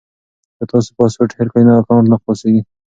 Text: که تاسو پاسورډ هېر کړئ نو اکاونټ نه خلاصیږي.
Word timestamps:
که 0.57 0.63
تاسو 0.71 0.89
پاسورډ 0.97 1.31
هېر 1.37 1.47
کړئ 1.51 1.63
نو 1.67 1.73
اکاونټ 1.81 2.07
نه 2.11 2.17
خلاصیږي. 2.21 2.61